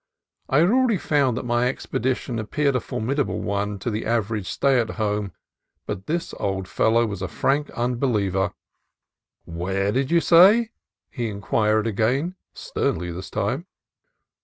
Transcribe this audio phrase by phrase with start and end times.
[0.49, 4.79] I had already found that my expedition appeared a formidable one to the average stay
[4.79, 5.31] at home,
[5.85, 8.51] but this old fellow was a frank unbeliever.
[9.45, 10.71] "Whar did you say?"
[11.11, 13.67] he in quired again, sternly this time.